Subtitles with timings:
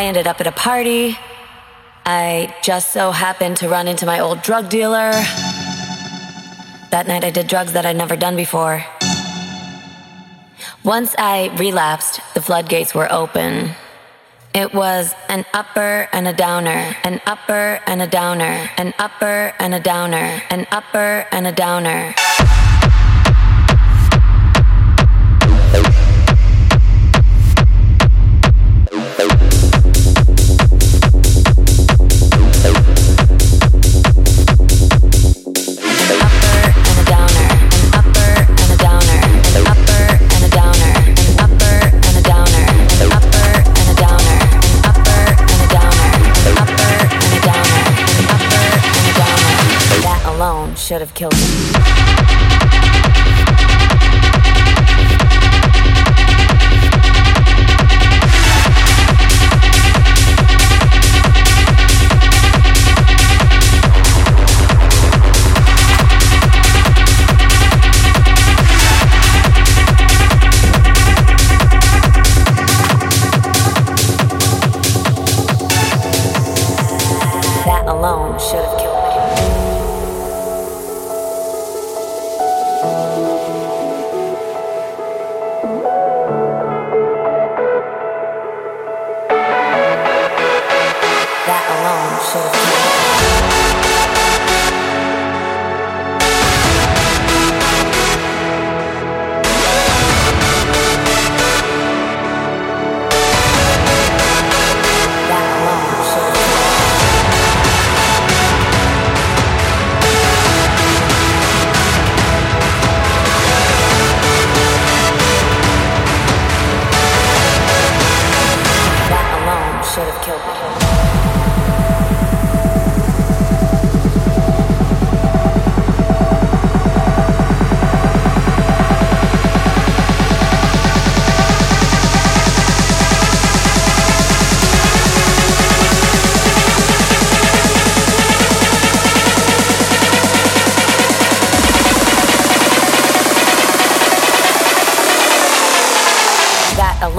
[0.00, 1.18] I ended up at a party.
[2.06, 5.10] I just so happened to run into my old drug dealer.
[6.88, 8.82] That night I did drugs that I'd never done before.
[10.82, 13.72] Once I relapsed, the floodgates were open.
[14.54, 19.74] It was an upper and a downer, an upper and a downer, an upper and
[19.74, 22.14] a downer, an upper and a downer.
[50.76, 51.40] Should have killed him.
[77.64, 78.99] That alone should have killed
[82.80, 82.88] That
[91.76, 93.09] alone should have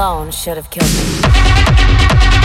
[0.00, 2.39] alone should have killed me.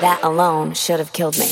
[0.00, 1.46] That alone should have killed me.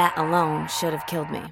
[0.00, 1.42] That alone should have killed me.